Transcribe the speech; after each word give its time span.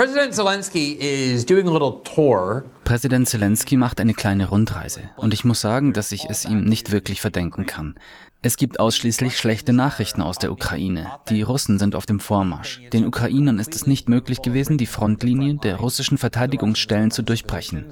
President 0.00 0.32
Zelensky 0.32 0.96
is 0.96 1.44
doing 1.44 1.66
a 1.68 1.70
little 1.70 1.98
tour 2.00 2.64
Präsident 2.90 3.28
Zelensky 3.28 3.76
macht 3.76 4.00
eine 4.00 4.14
kleine 4.14 4.48
Rundreise 4.48 5.10
und 5.16 5.32
ich 5.32 5.44
muss 5.44 5.60
sagen, 5.60 5.92
dass 5.92 6.10
ich 6.10 6.24
es 6.28 6.44
ihm 6.44 6.64
nicht 6.64 6.90
wirklich 6.90 7.20
verdenken 7.20 7.64
kann. 7.64 7.94
Es 8.42 8.56
gibt 8.56 8.80
ausschließlich 8.80 9.36
schlechte 9.36 9.74
Nachrichten 9.74 10.22
aus 10.22 10.38
der 10.38 10.50
Ukraine. 10.50 11.08
Die 11.28 11.42
Russen 11.42 11.78
sind 11.78 11.94
auf 11.94 12.06
dem 12.06 12.20
Vormarsch. 12.20 12.80
Den 12.90 13.06
Ukrainern 13.06 13.58
ist 13.58 13.74
es 13.74 13.86
nicht 13.86 14.08
möglich 14.08 14.40
gewesen, 14.40 14.78
die 14.78 14.86
Frontlinie 14.86 15.56
der 15.56 15.76
russischen 15.76 16.16
Verteidigungsstellen 16.16 17.10
zu 17.10 17.22
durchbrechen. 17.22 17.84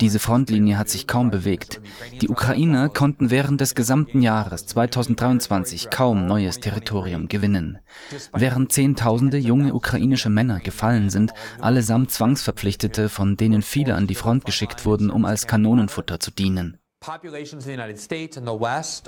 Diese 0.00 0.18
Frontlinie 0.18 0.78
hat 0.78 0.88
sich 0.88 1.06
kaum 1.06 1.30
bewegt. 1.30 1.82
Die 2.22 2.30
Ukrainer 2.30 2.88
konnten 2.88 3.30
während 3.30 3.60
des 3.60 3.74
gesamten 3.74 4.22
Jahres 4.22 4.64
2023 4.64 5.90
kaum 5.90 6.26
neues 6.26 6.60
Territorium 6.60 7.28
gewinnen. 7.28 7.78
Während 8.32 8.72
Zehntausende 8.72 9.36
junge 9.36 9.74
ukrainische 9.74 10.30
Männer 10.30 10.60
gefallen 10.60 11.10
sind, 11.10 11.34
allesamt 11.60 12.10
Zwangsverpflichtete, 12.10 13.10
von 13.10 13.36
denen 13.36 13.60
viele 13.60 13.96
an 13.96 14.06
die 14.06 14.14
Front 14.14 14.39
geschickt 14.44 14.84
wurden, 14.84 15.10
um 15.10 15.24
als 15.24 15.46
Kanonenfutter 15.46 16.20
zu 16.20 16.30
dienen. 16.30 16.79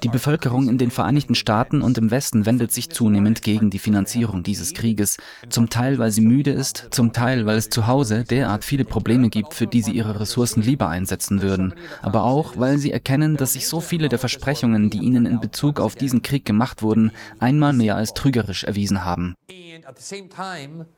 Die 0.02 0.09
Bevölkerung 0.09 0.69
in 0.70 0.78
den 0.78 0.91
Vereinigten 0.91 1.34
Staaten 1.34 1.82
und 1.82 1.98
im 1.98 2.10
Westen 2.10 2.46
wendet 2.46 2.73
sich 2.73 2.88
zunehmend 2.88 3.42
gegen 3.42 3.68
die 3.68 3.78
Finanzierung 3.78 4.42
dieses 4.42 4.73
Krieges, 4.73 5.18
zum 5.51 5.68
Teil 5.68 5.98
weil 5.98 6.10
sie 6.10 6.23
müde 6.23 6.52
ist, 6.52 6.88
zum 6.91 7.12
Teil 7.12 7.45
weil 7.45 7.59
es 7.59 7.68
zu 7.68 7.87
Hause 7.87 8.24
derart 8.24 8.65
viele 8.65 8.87
Probleme 8.87 9.28
gibt, 9.28 9.52
für 9.52 9.66
die 9.66 9.82
sie 9.82 9.91
ihre 9.91 10.18
Ressourcen 10.20 10.62
lieber 10.62 10.88
einsetzen 10.88 11.43
würden, 11.43 11.74
aber 12.01 12.24
auch 12.24 12.57
weil 12.57 12.79
sie 12.79 12.93
erkennen, 12.93 13.37
dass 13.37 13.52
sich 13.52 13.68
so 13.68 13.82
viele 13.82 14.09
der 14.09 14.18
Versprechungen, 14.18 14.88
die 14.88 15.01
ihnen 15.01 15.26
in 15.26 15.40
Bezug 15.40 15.79
auf 15.79 15.95
diesen 15.95 16.23
Krieg 16.23 16.46
gemacht 16.46 16.80
wurden, 16.80 17.13
einmal 17.40 17.74
mehr 17.74 17.96
als 17.96 18.15
trügerisch 18.15 18.65
erwiesen 18.65 19.04
haben. 19.04 19.35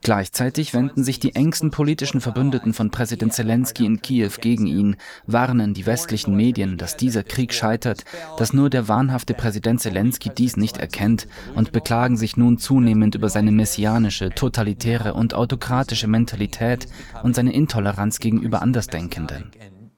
Gleichzeitig 0.03 0.75
wenden 0.75 1.03
sich 1.03 1.19
die 1.19 1.35
engsten 1.35 1.71
politischen 1.73 2.21
Verbündeten 2.21 2.73
von 2.73 2.91
Präsident 2.91 3.33
Zelensky 3.33 3.85
in 3.85 4.01
Kiew 4.01 4.31
gegen 4.41 4.67
ihn, 4.67 4.97
warnen 5.27 5.75
die 5.75 5.87
westlichen 5.87 6.37
Medien, 6.37 6.77
dass 6.85 6.99
dieser 6.99 7.23
Krieg 7.23 7.55
scheitert, 7.55 8.05
dass 8.37 8.53
nur 8.53 8.69
der 8.69 8.89
wahnhafte 8.89 9.33
Präsident 9.33 9.81
Zelensky 9.81 10.29
dies 10.29 10.59
nicht 10.59 10.77
erkennt 10.77 11.27
und 11.55 11.73
beklagen 11.73 12.19
sich 12.19 12.37
nun 12.37 12.59
zunehmend 12.59 13.15
über 13.15 13.31
seine 13.31 13.53
messianische, 13.53 14.29
totalitäre 14.29 15.15
und 15.15 15.33
autokratische 15.33 16.09
Mentalität 16.09 16.87
und 17.23 17.35
seine 17.35 17.55
Intoleranz 17.55 18.19
gegenüber 18.19 18.61
Andersdenkenden. 18.61 19.51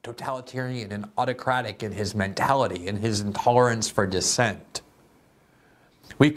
Totalitarian 0.05 0.93
and 0.93 1.09
autocratic 1.17 1.83
in 1.83 1.91
his 1.91 2.15
mentality 2.15 2.89
and 2.89 3.01
his 3.01 3.21
intolerance 3.21 3.93
for 3.93 4.07
dissent. 4.07 4.85
Wir 6.19 6.33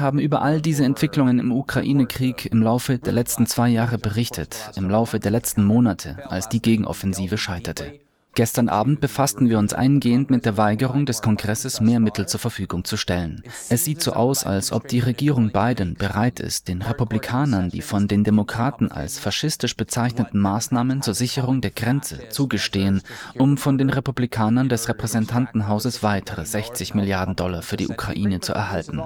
haben 0.00 0.18
über 0.20 0.42
all 0.42 0.60
diese 0.60 0.84
Entwicklungen 0.84 1.40
im 1.40 1.50
Ukraine-Krieg 1.50 2.46
im 2.46 2.62
Laufe 2.62 2.98
der 2.98 3.12
letzten 3.12 3.46
zwei 3.46 3.68
Jahre 3.68 3.98
berichtet, 3.98 4.70
im 4.76 4.88
Laufe 4.88 5.18
der 5.18 5.32
letzten 5.32 5.64
Monate, 5.64 6.18
als 6.28 6.48
die 6.48 6.62
Gegenoffensive 6.62 7.36
scheiterte. 7.36 7.98
Gestern 8.34 8.68
Abend 8.68 9.00
befassten 9.00 9.48
wir 9.48 9.60
uns 9.60 9.74
eingehend 9.74 10.28
mit 10.28 10.44
der 10.44 10.56
Weigerung 10.56 11.06
des 11.06 11.22
Kongresses, 11.22 11.80
mehr 11.80 12.00
Mittel 12.00 12.26
zur 12.26 12.40
Verfügung 12.40 12.84
zu 12.84 12.96
stellen. 12.96 13.44
Es 13.68 13.84
sieht 13.84 14.02
so 14.02 14.12
aus, 14.12 14.44
als 14.44 14.72
ob 14.72 14.88
die 14.88 14.98
Regierung 14.98 15.52
Biden 15.52 15.94
bereit 15.94 16.40
ist, 16.40 16.66
den 16.66 16.82
Republikanern 16.82 17.68
die 17.68 17.80
von 17.80 18.08
den 18.08 18.24
Demokraten 18.24 18.90
als 18.90 19.20
faschistisch 19.20 19.76
bezeichneten 19.76 20.40
Maßnahmen 20.40 21.00
zur 21.00 21.14
Sicherung 21.14 21.60
der 21.60 21.70
Grenze 21.70 22.28
zugestehen, 22.30 23.02
um 23.34 23.56
von 23.56 23.78
den 23.78 23.88
Republikanern 23.88 24.68
des 24.68 24.88
Repräsentantenhauses 24.88 26.02
weitere 26.02 26.44
60 26.44 26.94
Milliarden 26.94 27.36
Dollar 27.36 27.62
für 27.62 27.76
die 27.76 27.88
Ukraine 27.88 28.40
zu 28.40 28.52
erhalten. 28.52 29.00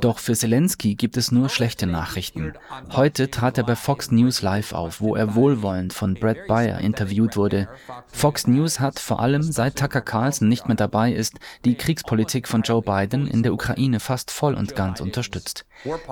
Doch 0.00 0.18
für 0.18 0.32
Zelensky 0.32 0.94
gibt 0.94 1.18
es 1.18 1.30
nur 1.30 1.50
schlechte 1.50 1.86
Nachrichten. 1.86 2.54
Heute 2.92 3.30
trat 3.30 3.58
er 3.58 3.64
bei 3.64 3.76
Fox 3.76 4.10
News 4.10 4.40
Live 4.40 4.72
auf, 4.72 5.02
wo 5.02 5.14
er 5.14 5.34
wohlwollend 5.34 5.92
von 5.92 6.14
Brett 6.14 6.46
Bayer 6.46 6.78
interviewt 6.78 7.36
wurde. 7.36 7.68
Fox 8.10 8.46
News 8.46 8.61
News 8.62 8.78
hat 8.78 9.00
vor 9.00 9.18
allem 9.18 9.42
seit 9.42 9.76
Tucker 9.76 10.00
Carlson 10.00 10.48
nicht 10.48 10.68
mehr 10.68 10.76
dabei 10.76 11.12
ist, 11.12 11.34
die 11.64 11.74
Kriegspolitik 11.74 12.46
von 12.46 12.62
Joe 12.62 12.80
Biden 12.80 13.26
in 13.26 13.42
der 13.42 13.52
Ukraine 13.52 13.98
fast 13.98 14.30
voll 14.30 14.54
und 14.54 14.76
ganz 14.76 15.00
unterstützt. 15.00 15.66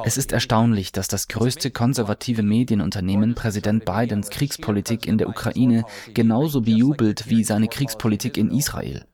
Es 0.04 0.16
ist 0.16 0.32
erstaunlich, 0.32 0.90
dass 0.90 1.06
das 1.06 1.28
größte 1.28 1.70
konservative 1.70 2.42
Medienunternehmen 2.42 3.36
Präsident 3.36 3.84
Bidens 3.84 4.30
Kriegspolitik 4.30 5.06
in 5.06 5.16
der 5.16 5.28
Ukraine 5.28 5.84
genauso 6.12 6.60
bejubelt 6.60 7.30
wie 7.30 7.44
seine 7.44 7.68
Kriegspolitik 7.68 8.36
in 8.36 8.50
Israel. 8.50 9.06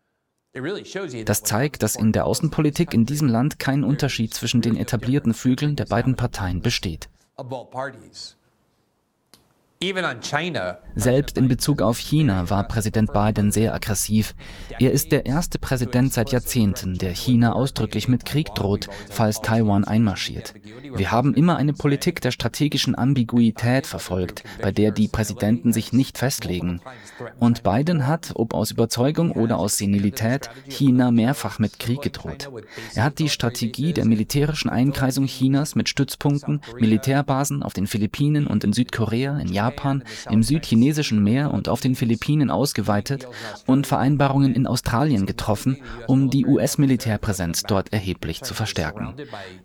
Das 1.26 1.42
zeigt, 1.42 1.82
dass 1.82 1.94
in 1.94 2.12
der 2.12 2.24
Außenpolitik 2.24 2.94
in 2.94 3.04
diesem 3.04 3.28
Land 3.28 3.58
kein 3.58 3.84
Unterschied 3.84 4.32
zwischen 4.32 4.62
den 4.62 4.78
etablierten 4.78 5.34
Flügeln 5.34 5.76
der 5.76 5.84
beiden 5.84 6.16
Parteien 6.16 6.62
besteht. 6.62 7.10
Selbst 10.94 11.36
in 11.36 11.48
Bezug 11.48 11.82
auf 11.82 11.98
China 11.98 12.48
war 12.48 12.66
Präsident 12.66 13.12
Biden 13.12 13.52
sehr 13.52 13.74
aggressiv. 13.74 14.34
Er 14.78 14.92
ist 14.92 15.12
der 15.12 15.26
erste 15.26 15.58
Präsident 15.58 16.14
seit 16.14 16.32
Jahrzehnten, 16.32 16.96
der 16.96 17.12
China 17.12 17.52
ausdrücklich 17.52 18.08
mit 18.08 18.24
Krieg 18.24 18.54
droht, 18.54 18.88
falls 19.10 19.42
Taiwan 19.42 19.84
einmarschiert. 19.84 20.54
Wir 20.94 21.10
haben 21.10 21.34
immer 21.34 21.56
eine 21.56 21.74
Politik 21.74 22.22
der 22.22 22.30
strategischen 22.30 22.96
Ambiguität 22.96 23.86
verfolgt, 23.86 24.44
bei 24.62 24.72
der 24.72 24.92
die 24.92 25.08
Präsidenten 25.08 25.74
sich 25.74 25.92
nicht 25.92 26.16
festlegen. 26.16 26.80
Und 27.38 27.62
Biden 27.62 28.06
hat, 28.06 28.32
ob 28.34 28.54
aus 28.54 28.70
Überzeugung 28.70 29.32
oder 29.32 29.58
aus 29.58 29.76
Senilität, 29.76 30.48
China 30.68 31.10
mehrfach 31.10 31.58
mit 31.58 31.78
Krieg 31.78 32.00
gedroht. 32.00 32.50
Er 32.94 33.04
hat 33.04 33.18
die 33.18 33.28
Strategie 33.28 33.92
der 33.92 34.06
militärischen 34.06 34.70
Einkreisung 34.70 35.26
Chinas 35.26 35.74
mit 35.74 35.90
Stützpunkten, 35.90 36.62
Militärbasen 36.78 37.62
auf 37.62 37.74
den 37.74 37.86
Philippinen 37.86 38.46
und 38.46 38.64
in 38.64 38.72
Südkorea, 38.72 39.38
in 39.38 39.52
Japan 39.52 39.65
Japan, 39.66 40.04
im 40.30 40.42
südchinesischen 40.42 41.22
Meer 41.22 41.52
und 41.52 41.68
auf 41.68 41.80
den 41.80 41.96
Philippinen 41.96 42.50
ausgeweitet 42.50 43.26
und 43.66 43.86
Vereinbarungen 43.86 44.54
in 44.54 44.66
Australien 44.66 45.26
getroffen, 45.26 45.78
um 46.06 46.30
die 46.30 46.46
US-Militärpräsenz 46.46 47.64
dort 47.64 47.92
erheblich 47.92 48.42
zu 48.42 48.54
verstärken. 48.54 49.14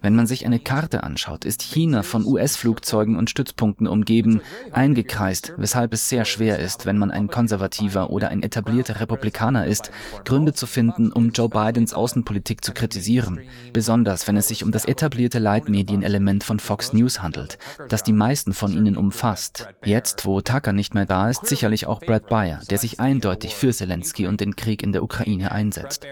Wenn 0.01 0.16
man 0.16 0.25
sich 0.25 0.45
eine 0.45 0.59
Karte 0.59 1.03
anschaut, 1.03 1.45
ist 1.45 1.62
China 1.62 2.01
von 2.01 2.25
US-Flugzeugen 2.25 3.16
und 3.16 3.29
Stützpunkten 3.29 3.88
umgeben, 3.88 4.41
eingekreist, 4.72 5.53
weshalb 5.57 5.94
es 5.94 6.09
sehr 6.09 6.25
schwer 6.25 6.57
ist, 6.57 6.88
wenn 6.88 6.97
man 6.97 7.12
ein 7.12 7.28
konservativer 7.28 8.09
oder 8.09 8.29
ein 8.29 8.41
etablierter 8.41 9.00
Republikaner 9.00 9.66
ist, 9.68 9.91
Gründe 10.25 10.53
zu 10.53 10.66
finden, 10.66 11.12
um 11.12 11.29
Joe 11.29 11.50
Bidens 11.50 11.94
Außenpolitik 11.94 12.63
zu 12.66 12.73
kritisieren, 12.73 13.41
besonders 13.72 14.28
wenn 14.28 14.38
es 14.38 14.47
sich 14.47 14.63
um 14.63 14.72
das 14.72 14.85
etablierte 14.85 15.38
Leitmedienelement 15.38 16.44
von 16.44 16.59
Fox 16.59 16.94
News 16.94 17.22
handelt, 17.22 17.59
das 17.89 18.03
die 18.03 18.13
meisten 18.13 18.53
von 18.53 18.72
ihnen 18.73 18.97
umfasst. 18.97 19.68
Jetzt, 19.91 20.25
wo 20.25 20.40
Tucker 20.40 20.72
nicht 20.72 20.94
mehr 20.94 21.06
da 21.06 21.29
ist, 21.29 21.46
sicherlich 21.46 21.85
auch 21.85 22.00
Brad 22.00 22.29
Bayer, 22.29 22.62
der 22.69 22.78
sich 22.78 23.02
eindeutig 23.02 23.56
für 23.56 23.74
Zelensky 23.74 24.25
und 24.25 24.40
den 24.40 24.56
Krieg 24.56 24.84
in 24.84 24.94
der 24.94 25.03
Ukraine 25.03 25.52
einsetzt. 25.52 26.07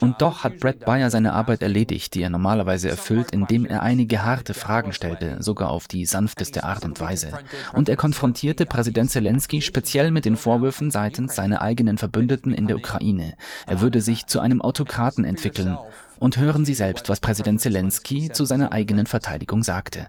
Und 0.00 0.20
doch 0.20 0.42
hat 0.42 0.58
Brad 0.58 0.80
Bayer 0.80 1.10
seine 1.10 1.32
Arbeit 1.32 1.62
erledigt, 1.62 2.14
die 2.14 2.22
er 2.22 2.30
normalerweise 2.30 2.90
erfüllt, 2.90 3.30
indem 3.30 3.66
er 3.66 3.82
einige 3.82 4.24
harte 4.24 4.52
Fragen 4.52 4.92
stellte, 4.92 5.40
sogar 5.40 5.70
auf 5.70 5.86
die 5.86 6.06
sanfteste 6.06 6.64
Art 6.64 6.84
und 6.84 6.98
Weise. 6.98 7.38
Und 7.72 7.88
er 7.88 7.94
konfrontierte 7.94 8.66
Präsident 8.66 9.12
Zelensky 9.12 9.62
speziell 9.62 10.10
mit 10.10 10.24
den 10.24 10.36
Vorwürfen 10.36 10.90
seitens 10.90 11.36
seiner 11.36 11.62
eigenen 11.62 11.98
Verbündeten 11.98 12.52
in 12.52 12.66
der 12.66 12.78
Ukraine. 12.78 13.34
Er 13.68 13.80
würde 13.80 14.00
sich 14.00 14.26
zu 14.26 14.40
einem 14.40 14.60
Autokraten 14.60 15.24
entwickeln. 15.24 15.78
Und 16.18 16.36
hören 16.36 16.64
Sie 16.64 16.74
selbst, 16.74 17.08
was 17.08 17.20
Präsident 17.20 17.60
Zelensky 17.60 18.30
zu 18.32 18.44
seiner 18.44 18.72
eigenen 18.72 19.06
Verteidigung 19.06 19.62
sagte. 19.62 20.08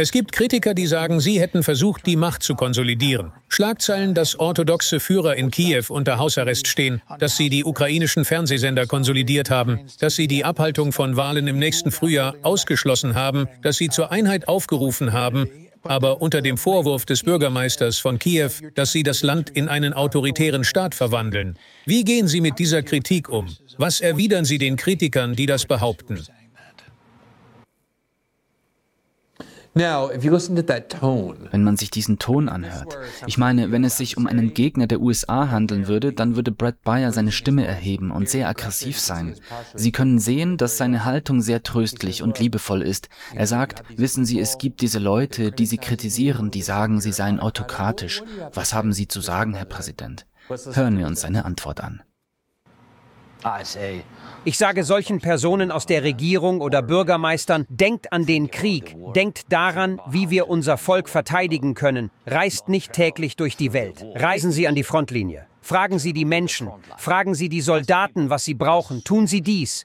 Es 0.00 0.12
gibt 0.12 0.32
Kritiker, 0.32 0.72
die 0.72 0.86
sagen, 0.86 1.20
sie 1.20 1.38
hätten 1.38 1.62
versucht, 1.62 2.06
die 2.06 2.16
Macht 2.16 2.42
zu 2.42 2.54
konsolidieren. 2.54 3.32
Schlagzeilen, 3.48 4.14
dass 4.14 4.38
orthodoxe 4.38 4.98
Führer 4.98 5.36
in 5.36 5.50
Kiew 5.50 5.84
unter 5.90 6.18
Hausarrest 6.18 6.66
stehen, 6.66 7.02
dass 7.18 7.36
sie 7.36 7.50
die 7.50 7.62
ukrainischen 7.62 8.24
Fernsehsender 8.24 8.86
konsolidiert 8.86 9.50
haben, 9.50 9.80
dass 10.00 10.16
sie 10.16 10.26
die 10.26 10.46
Abhaltung 10.46 10.90
von 10.92 11.16
Wahlen 11.16 11.48
im 11.48 11.58
nächsten 11.58 11.90
Frühjahr 11.90 12.34
ausgeschlossen 12.42 13.14
haben, 13.14 13.46
dass 13.62 13.76
sie 13.76 13.90
zur 13.90 14.10
Einheit 14.10 14.48
aufgerufen 14.48 15.12
haben, 15.12 15.50
aber 15.86 16.20
unter 16.20 16.42
dem 16.42 16.58
Vorwurf 16.58 17.04
des 17.04 17.22
Bürgermeisters 17.22 17.98
von 17.98 18.18
Kiew, 18.18 18.50
dass 18.74 18.92
sie 18.92 19.02
das 19.02 19.22
Land 19.22 19.50
in 19.50 19.68
einen 19.68 19.92
autoritären 19.92 20.64
Staat 20.64 20.94
verwandeln. 20.94 21.58
Wie 21.84 22.04
gehen 22.04 22.28
Sie 22.28 22.40
mit 22.40 22.58
dieser 22.58 22.82
Kritik 22.82 23.28
um? 23.28 23.46
Was 23.78 24.00
erwidern 24.00 24.44
Sie 24.44 24.58
den 24.58 24.76
Kritikern, 24.76 25.34
die 25.34 25.46
das 25.46 25.66
behaupten? 25.66 26.24
Wenn 31.50 31.62
man 31.62 31.76
sich 31.76 31.90
diesen 31.90 32.18
Ton 32.18 32.48
anhört. 32.48 32.96
Ich 33.26 33.36
meine, 33.36 33.70
wenn 33.72 33.84
es 33.84 33.98
sich 33.98 34.16
um 34.16 34.26
einen 34.26 34.54
Gegner 34.54 34.86
der 34.86 35.02
USA 35.02 35.50
handeln 35.50 35.86
würde, 35.86 36.14
dann 36.14 36.34
würde 36.34 36.50
Brad 36.50 36.82
Bayer 36.82 37.12
seine 37.12 37.30
Stimme 37.30 37.66
erheben 37.66 38.10
und 38.10 38.26
sehr 38.26 38.48
aggressiv 38.48 38.98
sein. 38.98 39.34
Sie 39.74 39.92
können 39.92 40.18
sehen, 40.18 40.56
dass 40.56 40.78
seine 40.78 41.04
Haltung 41.04 41.42
sehr 41.42 41.62
tröstlich 41.62 42.22
und 42.22 42.38
liebevoll 42.38 42.80
ist. 42.80 43.10
Er 43.34 43.46
sagt, 43.46 43.82
wissen 43.98 44.24
Sie, 44.24 44.40
es 44.40 44.56
gibt 44.56 44.80
diese 44.80 44.98
Leute, 44.98 45.52
die 45.52 45.66
Sie 45.66 45.76
kritisieren, 45.76 46.50
die 46.50 46.62
sagen, 46.62 47.02
sie 47.02 47.12
seien 47.12 47.38
autokratisch. 47.38 48.22
Was 48.54 48.72
haben 48.72 48.94
Sie 48.94 49.08
zu 49.08 49.20
sagen, 49.20 49.52
Herr 49.52 49.66
Präsident? 49.66 50.26
Hören 50.72 50.96
wir 50.96 51.06
uns 51.06 51.20
seine 51.20 51.44
Antwort 51.44 51.82
an. 51.82 52.02
Ich 54.44 54.58
sage 54.58 54.84
solchen 54.84 55.20
Personen 55.20 55.70
aus 55.70 55.86
der 55.86 56.02
Regierung 56.02 56.60
oder 56.60 56.82
Bürgermeistern, 56.82 57.66
denkt 57.68 58.12
an 58.12 58.26
den 58.26 58.50
Krieg, 58.50 58.96
denkt 59.14 59.52
daran, 59.52 60.00
wie 60.08 60.30
wir 60.30 60.48
unser 60.48 60.78
Volk 60.78 61.08
verteidigen 61.08 61.74
können, 61.74 62.10
reist 62.26 62.68
nicht 62.68 62.92
täglich 62.92 63.36
durch 63.36 63.56
die 63.56 63.72
Welt, 63.72 64.04
reisen 64.14 64.52
Sie 64.52 64.68
an 64.68 64.74
die 64.74 64.84
Frontlinie. 64.84 65.46
Fragen 65.62 65.98
Sie 65.98 66.12
die 66.12 66.24
Menschen, 66.24 66.70
fragen 66.96 67.34
Sie 67.34 67.48
die 67.48 67.60
Soldaten, 67.60 68.30
was 68.30 68.44
sie 68.44 68.54
brauchen, 68.54 69.02
tun 69.02 69.26
Sie 69.26 69.40
dies. 69.40 69.84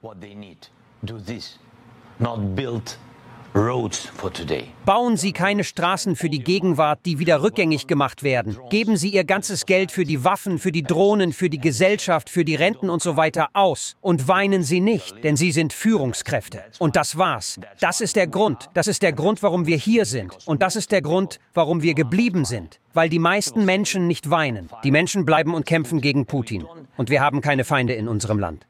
Bauen 3.54 5.18
Sie 5.18 5.34
keine 5.34 5.64
Straßen 5.66 6.16
für 6.16 6.30
die 6.30 6.44
Gegenwart, 6.44 7.00
die 7.06 7.20
wieder 7.20 7.44
rückgängig 7.44 7.86
gemacht 7.86 8.24
werden. 8.24 8.58
Geben 8.70 8.96
Sie 8.96 9.10
Ihr 9.10 9.26
ganzes 9.26 9.66
Geld 9.66 9.92
für 9.92 10.06
die 10.06 10.24
Waffen, 10.24 10.58
für 10.58 10.72
die 10.72 10.84
Drohnen, 10.84 11.34
für 11.34 11.50
die 11.50 11.60
Gesellschaft, 11.60 12.30
für 12.30 12.46
die 12.46 12.56
Renten 12.56 12.90
und 12.90 13.02
so 13.02 13.18
weiter 13.18 13.50
aus. 13.54 13.98
Und 14.00 14.30
weinen 14.30 14.64
Sie 14.64 14.80
nicht, 14.80 15.24
denn 15.26 15.36
Sie 15.36 15.52
sind 15.52 15.74
Führungskräfte. 15.74 16.64
Und 16.80 16.96
das 16.96 17.18
war's. 17.18 17.60
Das 17.82 18.00
ist 18.00 18.16
der 18.16 18.28
Grund. 18.28 18.70
Das 18.74 18.88
ist 18.88 19.02
der 19.02 19.12
Grund, 19.12 19.44
warum 19.44 19.66
wir 19.68 19.78
hier 19.78 20.06
sind. 20.06 20.38
Und 20.46 20.62
das 20.62 20.78
ist 20.78 20.92
der 20.94 21.02
Grund, 21.02 21.40
warum 21.54 21.82
wir 21.82 21.94
geblieben 21.94 22.46
sind. 22.46 22.80
Weil 22.94 23.10
die 23.10 23.20
meisten 23.20 23.66
Menschen 23.66 24.08
nicht 24.08 24.30
weinen. 24.30 24.70
Die 24.86 24.92
Menschen 24.92 25.26
bleiben 25.26 25.54
und 25.54 25.66
kämpfen 25.66 26.00
gegen 26.00 26.26
Putin. 26.26 26.66
Und 26.96 27.10
wir 27.10 27.22
haben 27.22 27.42
keine 27.42 27.66
Feinde 27.66 27.94
in 27.94 28.08
unserem 28.08 28.40
Land. 28.40 28.66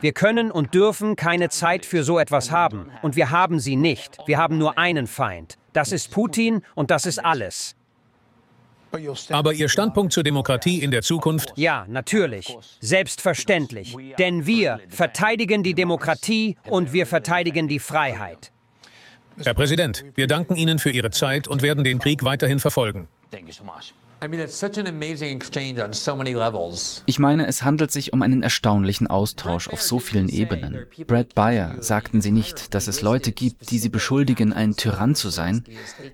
Wir 0.00 0.12
können 0.12 0.50
und 0.50 0.74
dürfen 0.74 1.16
keine 1.16 1.48
Zeit 1.48 1.84
für 1.84 2.04
so 2.04 2.18
etwas 2.18 2.50
haben. 2.50 2.90
Und 3.02 3.16
wir 3.16 3.30
haben 3.30 3.58
sie 3.58 3.76
nicht. 3.76 4.18
Wir 4.26 4.38
haben 4.38 4.58
nur 4.58 4.78
einen 4.78 5.06
Feind. 5.06 5.56
Das 5.72 5.92
ist 5.92 6.10
Putin 6.10 6.62
und 6.74 6.90
das 6.90 7.06
ist 7.06 7.24
alles. 7.24 7.74
Aber 9.30 9.52
Ihr 9.52 9.68
Standpunkt 9.68 10.12
zur 10.12 10.22
Demokratie 10.22 10.82
in 10.82 10.90
der 10.90 11.02
Zukunft? 11.02 11.52
Ja, 11.56 11.84
natürlich. 11.88 12.56
Selbstverständlich. 12.80 13.96
Denn 14.18 14.46
wir 14.46 14.80
verteidigen 14.88 15.62
die 15.62 15.74
Demokratie 15.74 16.56
und 16.68 16.92
wir 16.92 17.06
verteidigen 17.06 17.68
die 17.68 17.78
Freiheit. 17.78 18.52
Herr 19.42 19.54
Präsident, 19.54 20.04
wir 20.14 20.26
danken 20.26 20.56
Ihnen 20.56 20.78
für 20.78 20.90
Ihre 20.90 21.10
Zeit 21.10 21.46
und 21.46 21.60
werden 21.62 21.84
den 21.84 21.98
Krieg 21.98 22.24
weiterhin 22.24 22.58
verfolgen. 22.58 23.08
Ich 27.06 27.18
meine, 27.18 27.46
es 27.46 27.62
handelt 27.62 27.90
sich 27.92 28.12
um 28.14 28.22
einen 28.22 28.42
erstaunlichen 28.42 29.06
Austausch 29.08 29.68
auf 29.68 29.82
so 29.82 29.98
vielen 29.98 30.30
Ebenen. 30.30 30.86
Brad 31.06 31.34
Beyer 31.34 31.76
sagten 31.82 32.22
Sie 32.22 32.30
nicht, 32.30 32.74
dass 32.74 32.88
es 32.88 33.02
Leute 33.02 33.32
gibt, 33.32 33.70
die 33.70 33.78
Sie 33.78 33.90
beschuldigen, 33.90 34.54
ein 34.54 34.74
Tyrann 34.74 35.14
zu 35.14 35.28
sein. 35.28 35.64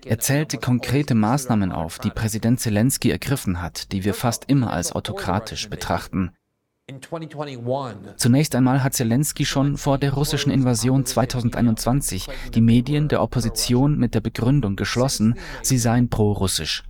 Er 0.05 0.19
zählte 0.19 0.57
konkrete 0.57 1.15
Maßnahmen 1.15 1.71
auf, 1.71 1.99
die 1.99 2.11
Präsident 2.11 2.59
Zelensky 2.59 3.09
ergriffen 3.09 3.61
hat, 3.61 3.93
die 3.93 4.03
wir 4.03 4.13
fast 4.13 4.45
immer 4.49 4.73
als 4.73 4.91
autokratisch 4.91 5.69
betrachten. 5.69 6.31
Zunächst 8.17 8.55
einmal 8.55 8.83
hat 8.83 8.93
Zelensky 8.93 9.45
schon 9.45 9.77
vor 9.77 9.97
der 9.97 10.13
russischen 10.13 10.51
Invasion 10.51 11.05
2021 11.05 12.27
die 12.53 12.61
Medien 12.61 13.07
der 13.07 13.21
Opposition 13.21 13.97
mit 13.97 14.13
der 14.13 14.19
Begründung 14.19 14.75
geschlossen, 14.75 15.35
sie 15.61 15.77
seien 15.77 16.09
pro-russisch. 16.09 16.83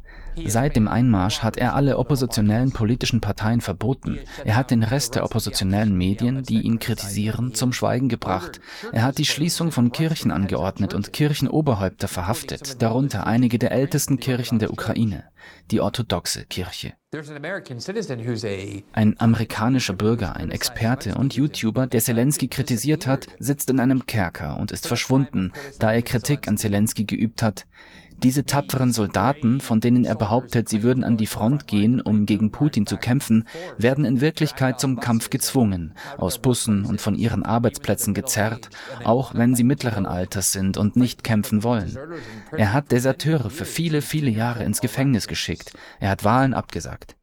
Seit 0.46 0.76
dem 0.76 0.88
Einmarsch 0.88 1.40
hat 1.40 1.58
er 1.58 1.76
alle 1.76 1.98
oppositionellen 1.98 2.72
politischen 2.72 3.22
Parteien 3.22 3.62
verboten. 3.62 4.20
Er 4.44 4.56
hat 4.56 4.72
den 4.72 4.84
Rest 4.84 5.16
der 5.16 5.24
oppositionellen 5.24 5.96
Medien, 5.98 6.44
die 6.44 6.62
ihn 6.62 6.80
kritisieren, 6.80 7.54
zum 7.54 7.74
Schweigen 7.74 8.10
gebracht. 8.10 8.60
Er 8.92 9.04
hat 9.04 9.18
die 9.18 9.26
Schließung 9.26 9.72
von 9.72 9.92
Kirchen 9.92 10.32
angeordnet 10.32 10.94
und 10.94 11.14
Kirchenoberhäupter 11.14 12.08
verhaftet, 12.08 12.82
darunter 12.82 13.28
einige 13.28 13.60
der 13.60 13.72
ältesten 13.72 14.20
Kirchen 14.20 14.60
der 14.60 14.72
Ukraine, 14.72 15.26
die 15.72 15.82
orthodoxe 15.82 16.46
Kirche. 16.46 16.94
Ein 18.94 19.20
amerikanischer 19.20 19.94
Bürger, 19.94 20.36
ein 20.36 20.50
Experte 20.50 21.16
und 21.16 21.36
YouTuber, 21.36 21.86
der 21.86 22.02
Zelensky 22.02 22.48
kritisiert 22.48 23.06
hat, 23.06 23.28
sitzt 23.38 23.70
in 23.70 23.80
einem 23.80 24.08
Kerker 24.08 24.58
und 24.58 24.72
ist 24.72 24.88
verschwunden, 24.88 25.52
da 25.78 25.94
er 25.94 26.02
Kritik 26.02 26.48
an 26.48 26.58
Zelensky 26.58 27.06
geübt 27.06 27.44
hat. 27.44 27.68
Diese 28.24 28.46
tapferen 28.46 28.94
Soldaten, 28.94 29.60
von 29.60 29.82
denen 29.82 30.06
er 30.06 30.16
behauptet, 30.16 30.70
sie 30.70 30.82
würden 30.82 31.04
an 31.04 31.18
die 31.18 31.28
Front 31.28 31.68
gehen, 31.68 32.00
um 32.00 32.26
gegen 32.26 32.52
Putin 32.52 32.86
zu 32.86 32.96
kämpfen, 32.96 33.46
werden 33.78 34.06
in 34.06 34.22
Wirklichkeit 34.22 34.80
zum 34.80 35.00
Kampf 35.00 35.30
gezwungen, 35.30 35.94
aus 36.18 36.40
Bussen 36.40 36.86
und 36.86 37.02
von 37.02 37.16
ihren 37.16 37.44
Arbeitsplätzen 37.44 38.14
gezerrt, 38.14 38.70
auch 39.04 39.36
wenn 39.36 39.56
sie 39.56 39.66
mittleren 39.66 40.06
Alters 40.06 40.54
sind 40.54 40.78
und 40.78 40.96
nicht 40.96 41.24
kämpfen 41.24 41.64
wollen. 41.64 41.98
Er 42.52 42.72
hat 42.72 42.92
Deserteure 42.92 43.50
für 43.50 43.66
viele, 43.66 44.02
viele 44.02 44.30
Jahre 44.30 44.64
ins 44.64 44.80
Gefängnis 44.80 45.28
geschickt. 45.28 45.74
Er 46.00 46.10
hat 46.10 46.24
Wahlen 46.24 46.54
abgesagt. 46.54 47.16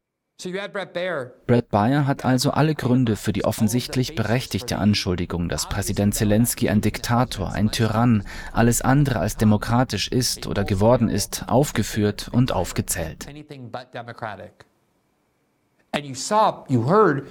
Brad 1.47 1.69
Bayer 1.69 2.07
hat 2.07 2.25
also 2.25 2.51
alle 2.51 2.73
Gründe 2.73 3.15
für 3.15 3.33
die 3.33 3.45
offensichtlich 3.45 4.15
berechtigte 4.15 4.77
Anschuldigung, 4.77 5.49
dass 5.49 5.69
Präsident 5.69 6.15
Zelensky 6.15 6.69
ein 6.69 6.81
Diktator, 6.81 7.51
ein 7.51 7.71
Tyrann, 7.71 8.23
alles 8.51 8.81
andere 8.81 9.19
als 9.19 9.37
demokratisch 9.37 10.07
ist 10.07 10.47
oder 10.47 10.63
geworden 10.63 11.09
ist, 11.09 11.45
aufgeführt 11.47 12.29
und 12.31 12.51
aufgezählt. 12.53 13.27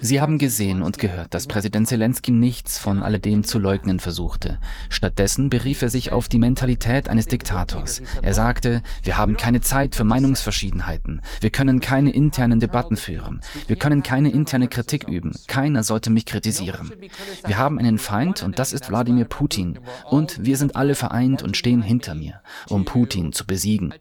Sie 0.01 0.21
haben 0.21 0.37
gesehen 0.37 0.83
und 0.83 0.99
gehört, 0.99 1.33
dass 1.33 1.47
Präsident 1.47 1.87
Zelensky 1.87 2.29
nichts 2.29 2.77
von 2.77 3.01
alledem 3.01 3.43
zu 3.43 3.57
leugnen 3.57 3.99
versuchte. 3.99 4.59
Stattdessen 4.89 5.49
berief 5.49 5.81
er 5.81 5.89
sich 5.89 6.11
auf 6.11 6.29
die 6.29 6.37
Mentalität 6.37 7.09
eines 7.09 7.25
Diktators. 7.25 8.03
Er 8.21 8.35
sagte, 8.35 8.83
wir 9.01 9.17
haben 9.17 9.35
keine 9.35 9.61
Zeit 9.61 9.95
für 9.95 10.03
Meinungsverschiedenheiten. 10.03 11.21
Wir 11.39 11.49
können 11.49 11.79
keine 11.79 12.11
internen 12.11 12.59
Debatten 12.59 12.97
führen. 12.97 13.41
Wir 13.65 13.77
können 13.77 14.03
keine 14.03 14.29
interne 14.29 14.67
Kritik 14.67 15.07
üben. 15.07 15.31
Keiner 15.47 15.81
sollte 15.81 16.11
mich 16.11 16.27
kritisieren. 16.27 16.91
Wir 17.47 17.57
haben 17.57 17.79
einen 17.79 17.97
Feind 17.97 18.43
und 18.43 18.59
das 18.59 18.73
ist 18.73 18.89
Wladimir 18.89 19.25
Putin. 19.25 19.79
Und 20.07 20.45
wir 20.45 20.57
sind 20.57 20.75
alle 20.75 20.93
vereint 20.93 21.41
und 21.41 21.57
stehen 21.57 21.81
hinter 21.81 22.13
mir, 22.13 22.41
um 22.69 22.85
Putin 22.85 23.33
zu 23.33 23.47
besiegen. 23.47 23.91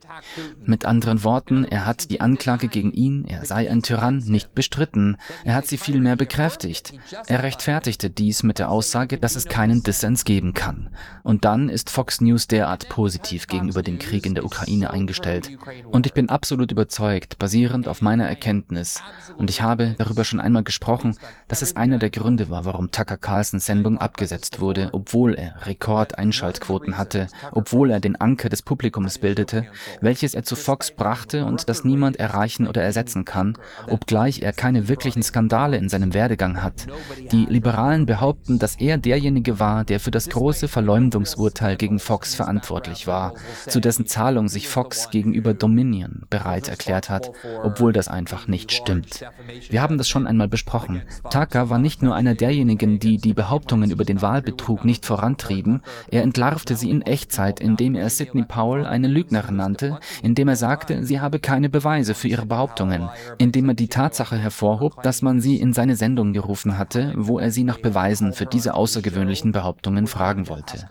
Mit 0.63 0.85
anderen 0.85 1.25
Worten, 1.25 1.65
er 1.65 1.87
hat 1.87 2.11
die 2.11 2.21
Anklage 2.21 2.69
gegen 2.69 2.93
ihn, 2.93 3.25
er 3.25 3.47
sei 3.47 3.71
ein 3.71 3.83
Tyrann, 3.83 4.19
nicht 4.19 4.50
bestritten, 4.55 5.17
er 5.45 5.55
hat 5.55 5.67
sie 5.67 5.79
vielmehr 5.79 6.17
bekräftigt. 6.17 6.93
Er 7.27 7.43
rechtfertigte 7.43 8.11
dies 8.11 8.43
mit 8.43 8.59
der 8.59 8.71
Aussage, 8.71 9.19
dass 9.19 9.37
es 9.37 9.47
keinen 9.47 9.83
Dissens 9.83 10.25
geben 10.25 10.55
kann. 10.55 10.91
Und 11.23 11.45
dann 11.45 11.69
ist 11.69 11.91
Fox 11.91 12.21
News 12.21 12.47
derart 12.47 12.89
positiv 12.89 13.47
gegenüber 13.47 13.83
dem 13.83 13.99
Krieg 13.99 14.27
in 14.27 14.35
der 14.35 14.45
Ukraine 14.45 14.91
eingestellt. 14.91 15.51
Und 15.87 16.07
ich 16.07 16.13
bin 16.13 16.29
absolut 16.29 16.73
überzeugt, 16.73 17.39
basierend 17.39 17.89
auf 17.89 18.03
meiner 18.03 18.29
Erkenntnis, 18.29 19.03
und 19.37 19.51
ich 19.51 19.63
habe 19.63 19.95
darüber 19.99 20.25
schon 20.25 20.41
einmal 20.41 20.65
gesprochen, 20.65 21.17
dass 21.49 21.63
es 21.63 21.77
einer 21.77 21.99
der 21.99 22.11
Gründe 22.11 22.51
war, 22.51 22.65
warum 22.65 22.91
Tucker 22.91 23.17
Carlsons 23.17 23.67
Sendung 23.67 23.99
abgesetzt 23.99 24.61
wurde, 24.61 24.91
obwohl 24.93 25.35
er 25.35 25.67
Rekordeinschaltquoten 25.67 26.99
hatte, 26.99 27.29
obwohl 27.53 27.91
er 27.91 28.01
den 28.01 28.21
Anker 28.21 28.49
des 28.49 28.63
Publikums 28.63 29.19
bildete, 29.19 29.67
welches 30.01 30.35
er 30.35 30.43
zu 30.43 30.57
Fox 30.57 30.91
brachte 30.91 31.45
und 31.45 31.69
das 31.69 31.85
niemand 31.85 32.17
erreichen 32.17 32.67
oder 32.67 32.83
ersetzen 32.83 33.25
kann, 33.25 33.57
obgleich 33.89 34.40
er 34.41 34.53
keine 34.53 34.89
wirklichen 34.89 35.23
Skandale 35.23 35.77
in 35.77 35.89
seinem 35.89 36.15
Werdegang 36.15 36.63
hat. 36.63 36.87
Die 37.33 37.47
Liberalen 37.47 38.07
behaupten, 38.07 38.59
dass 38.59 38.77
er 38.77 38.99
derjenige 38.99 39.59
war, 39.59 39.85
der 39.85 40.01
für 40.01 40.11
das 40.11 40.29
große 40.29 40.69
Verleumdungsurteil 40.69 41.77
gegen 41.77 41.99
Fox 41.99 42.35
verantwortlich 42.35 43.07
war, 43.07 43.35
zu 43.67 43.81
dessen 43.81 44.07
Zahlung 44.07 44.49
sich 44.49 44.69
Fox 44.69 45.11
gegenüber 45.11 45.55
Dominion 45.55 46.23
bereit 46.31 46.69
erklärt 46.69 47.11
hat, 47.11 47.31
obwohl 47.63 47.93
das 47.93 48.09
einfach 48.09 48.49
nicht 48.49 48.73
stimmt. 48.73 49.25
Wir 49.69 49.83
haben 49.83 49.99
das 49.99 50.09
schon 50.09 50.27
einmal 50.27 50.49
besprochen. 50.49 51.03
Tucker 51.31 51.71
war 51.71 51.79
nicht 51.79 52.03
nur 52.03 52.15
einer 52.15 52.35
derjenigen, 52.35 52.99
die 52.99 53.19
die 53.19 53.35
Behauptungen 53.35 53.91
über 53.91 54.05
den 54.05 54.23
Wahlbetrug 54.23 54.85
nicht 54.85 55.07
vorantrieben, 55.07 55.83
er 56.11 56.23
entlarvte 56.23 56.77
sie 56.77 56.91
in 56.91 57.03
Echtzeit, 57.03 57.61
indem 57.61 57.95
er 57.95 58.11
Sidney 58.11 58.45
Powell 58.45 58.87
eine 58.87 59.09
Lügnerin 59.09 59.57
nannte, 59.57 59.99
indem 60.23 60.49
er 60.49 60.57
sagte, 60.57 61.05
sie 61.05 61.21
habe 61.21 61.39
keine 61.39 61.69
Beweise 61.69 62.15
für 62.15 62.29
ihre 62.29 62.47
Behauptungen, 62.47 63.09
indem 63.39 63.69
er 63.69 63.75
die 63.75 63.89
Tatsache 63.89 64.30
Tatsache 64.31 64.39
hervorhob, 64.39 65.03
dass 65.03 65.23
man 65.23 65.41
sie 65.41 65.57
in 65.61 65.73
seine 65.73 65.97
Sendung 65.97 66.33
gerufen 66.33 66.79
hatte, 66.79 67.13
wo 67.17 67.39
er 67.39 67.51
sie 67.51 67.65
nach 67.65 67.79
Beweisen 67.79 68.33
für 68.33 68.47
diese 68.47 68.75
außergewöhnlichen 68.75 69.53
Behauptungen 69.53 70.07
fragen 70.07 70.49
wollte. 70.49 70.87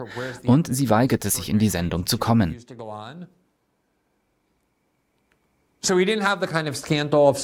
Und 0.46 0.74
sie 0.74 0.90
weigerte 0.90 1.30
sich 1.30 1.50
in 1.50 1.60
die 1.60 1.70
Sendung 1.70 2.06
zu 2.06 2.18
kommen. 2.18 2.58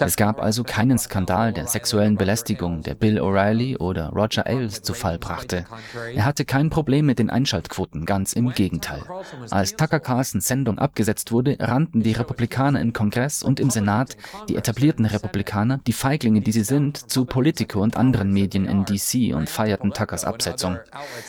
Es 0.07 0.17
gab 0.17 0.41
also 0.41 0.65
keinen 0.65 0.97
Skandal 0.97 1.53
der 1.53 1.67
sexuellen 1.67 2.17
Belästigung, 2.17 2.81
der 2.81 2.93
Bill 2.93 3.17
O'Reilly 3.19 3.77
oder 3.77 4.09
Roger 4.09 4.45
Ailes 4.45 4.81
zu 4.81 4.93
Fall 4.93 5.17
brachte. 5.17 5.65
Er 6.13 6.25
hatte 6.25 6.43
kein 6.43 6.69
Problem 6.69 7.05
mit 7.05 7.17
den 7.17 7.29
Einschaltquoten, 7.29 8.05
ganz 8.05 8.33
im 8.33 8.51
Gegenteil. 8.51 9.03
Als 9.51 9.77
Tucker 9.77 10.01
Carlsons 10.01 10.47
Sendung 10.47 10.79
abgesetzt 10.79 11.31
wurde, 11.31 11.55
rannten 11.59 12.03
die 12.03 12.11
Republikaner 12.11 12.81
im 12.81 12.91
Kongress 12.91 13.41
und 13.41 13.61
im 13.61 13.69
Senat, 13.69 14.17
die 14.49 14.57
etablierten 14.57 15.05
Republikaner, 15.05 15.79
die 15.87 15.93
Feiglinge, 15.93 16.41
die 16.41 16.51
sie 16.51 16.65
sind, 16.65 17.09
zu 17.09 17.23
Politico 17.23 17.81
und 17.81 17.95
anderen 17.95 18.33
Medien 18.33 18.65
in 18.65 18.83
DC 18.83 19.33
und 19.33 19.49
feierten 19.49 19.93
Tuckers 19.93 20.25
Absetzung. 20.25 20.77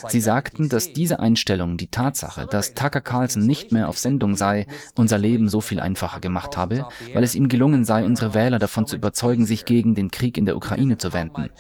Sie 0.09 0.21
sagten, 0.21 0.69
dass 0.69 0.93
diese 0.93 1.21
Einstellung, 1.21 1.77
die 1.77 1.89
Tatsache, 1.89 2.47
dass 2.47 2.75
Tucker 2.75 3.01
Carlson 3.01 3.47
nicht 3.47 3.71
mehr 3.71 3.89
auf 3.89 3.97
Sendung 3.97 4.35
sei, 4.35 4.67
unser 4.97 5.19
Leben 5.19 5.49
so 5.49 5.61
viel 5.61 5.79
einfacher 5.79 6.19
gemacht 6.19 6.57
habe, 6.57 6.87
weil 7.15 7.25
es 7.25 7.35
ihm 7.35 7.49
gelungen 7.49 7.85
sei, 7.85 8.05
unsere 8.05 8.35
Wähler 8.35 8.59
davon 8.59 8.87
zu 8.87 8.97
überzeugen, 8.97 9.47
sich 9.47 9.65
gegen 9.65 9.95
den 9.95 10.11
Krieg 10.11 10.38
in 10.38 10.47
der 10.47 10.57
Ukraine 10.57 10.99
zu 10.99 11.12
wenden. 11.12 11.50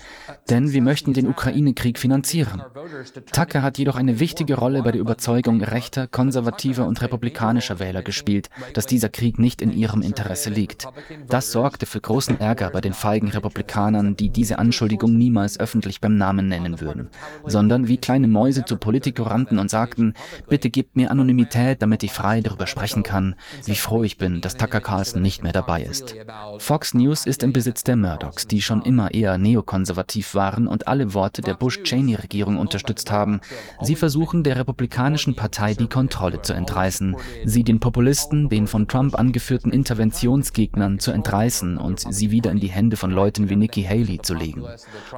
Denn 0.48 0.72
wir 0.72 0.82
möchten 0.82 1.12
den 1.12 1.28
Ukraine-Krieg 1.28 1.98
finanzieren. 1.98 2.62
Tucker 3.32 3.62
hat 3.62 3.78
jedoch 3.78 3.96
eine 3.96 4.20
wichtige 4.20 4.54
Rolle 4.54 4.82
bei 4.82 4.92
der 4.92 5.00
Überzeugung 5.00 5.62
rechter, 5.62 6.06
konservativer 6.06 6.86
und 6.86 7.02
republikanischer 7.02 7.78
Wähler 7.78 8.02
gespielt, 8.02 8.48
dass 8.74 8.86
dieser 8.86 9.08
Krieg 9.08 9.38
nicht 9.38 9.60
in 9.62 9.72
ihrem 9.72 10.02
Interesse 10.02 10.50
liegt. 10.50 10.86
Das 11.28 11.52
sorgte 11.52 11.86
für 11.86 12.00
großen 12.00 12.40
Ärger 12.40 12.70
bei 12.70 12.80
den 12.80 12.92
feigen 12.92 13.28
Republikanern, 13.28 14.16
die 14.16 14.30
diese 14.30 14.58
Anschuldigung 14.58 15.16
niemals 15.16 15.58
öffentlich 15.58 16.00
beim 16.00 16.16
Namen 16.16 16.48
nennen 16.48 16.80
würden, 16.80 17.08
sondern 17.44 17.88
wie 17.88 17.98
kleine 17.98 18.28
Mäuse 18.28 18.64
zu 18.64 18.76
Politiker 18.76 19.26
rannten 19.26 19.58
und 19.58 19.70
sagten, 19.70 20.14
bitte 20.48 20.70
gebt 20.70 20.96
mir 20.96 21.10
Anonymität, 21.10 21.82
damit 21.82 22.02
ich 22.02 22.12
frei 22.12 22.40
darüber 22.40 22.66
sprechen 22.66 23.02
kann, 23.02 23.34
wie 23.64 23.74
froh 23.74 24.02
ich 24.04 24.18
bin, 24.18 24.40
dass 24.40 24.56
Tucker 24.56 24.80
Carlson 24.80 25.22
nicht 25.26 25.42
mehr 25.42 25.52
dabei 25.52 25.82
ist. 25.82 26.14
Fox 26.58 26.94
News 26.94 27.26
ist 27.26 27.42
im 27.42 27.52
Besitz 27.52 27.82
der 27.82 27.96
Murdochs, 27.96 28.46
die 28.46 28.62
schon 28.62 28.82
immer 28.82 29.12
eher 29.12 29.38
neokonservativ 29.38 30.36
waren 30.36 30.68
und 30.68 30.86
alle 30.86 31.14
Worte 31.14 31.42
der 31.42 31.54
Bush-Cheney-Regierung 31.54 32.58
unterstützt 32.58 33.10
haben. 33.10 33.40
Sie 33.82 33.96
versuchen 33.96 34.44
der 34.44 34.56
Republikanischen 34.56 35.34
Partei 35.34 35.74
die 35.74 35.88
Kontrolle 35.88 36.42
zu 36.42 36.52
entreißen, 36.52 37.16
sie 37.44 37.64
den 37.64 37.80
Populisten, 37.80 38.48
den 38.48 38.68
von 38.68 38.86
Trump 38.86 39.18
angeführten 39.18 39.72
Interventionsgegnern 39.72 41.00
zu 41.00 41.10
entreißen 41.10 41.76
und 41.76 42.06
sie 42.08 42.30
wieder 42.30 42.52
in 42.52 42.60
die 42.60 42.68
Hände 42.68 42.96
von 42.96 43.10
Leuten 43.10 43.50
wie 43.50 43.56
Nikki 43.56 43.82
Haley 43.82 44.20
zu 44.22 44.34
legen. 44.34 44.64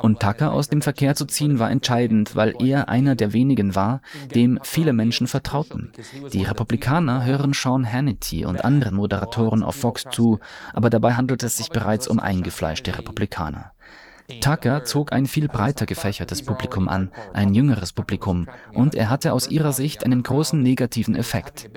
Und 0.01 0.21
Tucker 0.21 0.55
aus 0.55 0.71
dem 0.71 0.81
Verkehr 0.81 1.17
zu 1.17 1.27
ziehen 1.27 1.59
war 1.59 1.71
entscheidend, 1.71 2.35
weil 2.35 2.55
er 2.61 2.89
einer 2.89 3.15
der 3.15 3.35
wenigen 3.35 3.75
war, 3.75 4.01
dem 4.35 4.59
viele 4.63 4.95
Menschen 4.95 5.27
vertrauten. 5.27 5.93
Die 6.33 6.45
Republikaner 6.45 7.27
hören 7.27 7.53
Sean 7.53 7.93
Hannity 7.93 8.47
und 8.47 8.65
anderen 8.65 8.97
Moderatoren 8.97 9.63
auf 9.63 9.77
Fox 9.77 9.98
zu, 10.05 10.41
aber 10.73 10.91
dabei 10.91 11.15
handelt 11.15 11.43
es 11.43 11.57
sich 11.57 11.71
bereits 11.71 12.09
um 12.09 12.21
eingefleischte 12.21 12.97
Republikaner. 12.97 13.73
Tucker 14.43 14.85
zog 14.85 15.13
ein 15.13 15.25
viel 15.25 15.49
breiter 15.49 15.87
gefächertes 15.87 16.43
Publikum 16.43 16.87
an, 16.87 17.11
ein 17.33 17.55
jüngeres 17.55 17.95
Publikum, 17.95 18.47
und 18.75 18.95
er 18.95 19.09
hatte 19.09 19.33
aus 19.33 19.49
ihrer 19.49 19.73
Sicht 19.73 20.05
einen 20.05 20.23
großen 20.23 20.63
negativen 20.63 21.17
Effekt. 21.17 21.71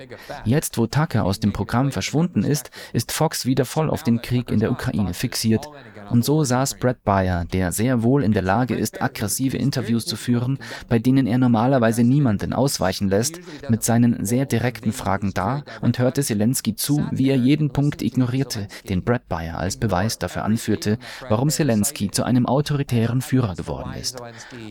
Jetzt, 0.44 0.76
wo 0.76 0.86
Tucker 0.86 1.24
aus 1.24 1.40
dem 1.40 1.54
Programm 1.54 1.92
verschwunden 1.92 2.44
ist, 2.44 2.70
ist 2.92 3.10
Fox 3.10 3.46
wieder 3.46 3.64
voll 3.64 3.88
auf 3.88 4.02
den 4.02 4.20
Krieg 4.20 4.50
in 4.50 4.60
der 4.60 4.70
Ukraine 4.70 5.14
fixiert 5.14 5.66
und 6.10 6.26
so 6.26 6.44
saß 6.44 6.74
Brad 6.74 7.04
Bayer, 7.04 7.46
der 7.46 7.72
sehr 7.72 8.02
wohl 8.02 8.22
in 8.22 8.32
der 8.32 8.42
Lage 8.42 8.74
ist, 8.74 9.00
aggressive 9.00 9.56
Interviews 9.56 10.04
zu 10.04 10.16
führen, 10.16 10.58
bei 10.88 10.98
denen 10.98 11.26
er 11.26 11.38
normalerweise 11.38 12.04
niemanden 12.04 12.52
ausweichen 12.52 13.08
lässt, 13.08 13.40
mit 13.70 13.82
seinen 13.82 14.24
sehr 14.26 14.44
direkten 14.44 14.92
Fragen 14.92 15.32
da 15.32 15.62
und 15.80 15.98
hörte 15.98 16.22
Zelensky 16.22 16.76
zu, 16.76 17.06
wie 17.10 17.30
er 17.30 17.36
jeden 17.36 17.70
Punkt 17.70 18.02
ignorierte, 18.02 18.68
den 18.90 19.04
Brad 19.04 19.26
Bayer 19.28 19.58
als 19.58 19.78
Beweis 19.78 20.18
dafür 20.18 20.44
anführte, 20.44 20.98
warum 21.30 21.48
Zelensky 21.48 22.10
zu 22.10 22.24
einem 22.42 22.46
autoritären 22.46 23.22
Führer 23.22 23.54
geworden 23.54 23.94
ist. 23.94 24.20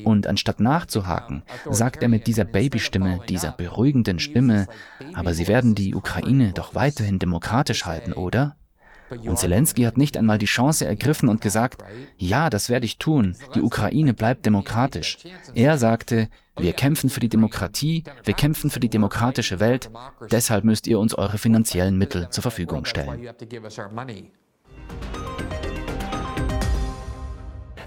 Und 0.04 0.28
anstatt 0.28 0.60
nachzuhaken, 0.60 1.44
sagt 1.70 2.04
er 2.04 2.10
mit 2.10 2.28
dieser 2.28 2.44
Babystimme, 2.44 3.20
dieser 3.30 3.52
beruhigenden 3.52 4.20
Stimme, 4.20 4.68
aber 5.14 5.34
sie 5.34 5.48
werden 5.48 5.76
die 5.76 5.96
Ukraine 5.96 6.52
doch 6.54 6.76
weiterhin 6.76 7.20
demokratisch 7.20 7.86
halten, 7.86 8.14
oder? 8.14 8.56
Und 9.12 9.38
Zelensky 9.38 9.84
hat 9.84 9.98
nicht 9.98 10.16
einmal 10.16 10.38
die 10.38 10.46
Chance 10.46 10.86
ergriffen 10.86 11.28
und 11.28 11.42
gesagt, 11.42 11.84
ja, 12.18 12.50
das 12.50 12.70
werde 12.70 12.86
ich 12.86 12.98
tun, 12.98 13.36
die 13.56 13.62
Ukraine 13.62 14.14
bleibt 14.14 14.46
demokratisch. 14.46 15.18
Er 15.54 15.78
sagte, 15.78 16.30
wir 16.58 16.72
kämpfen 16.72 17.10
für 17.10 17.20
die 17.20 17.28
Demokratie, 17.28 18.06
wir 18.24 18.34
kämpfen 18.34 18.70
für 18.70 18.80
die 18.80 18.90
demokratische 18.90 19.60
Welt, 19.60 19.90
deshalb 20.32 20.64
müsst 20.64 20.88
ihr 20.88 20.98
uns 20.98 21.14
eure 21.14 21.38
finanziellen 21.38 21.98
Mittel 21.98 22.30
zur 22.30 22.42
Verfügung 22.42 22.86
stellen. 22.86 23.30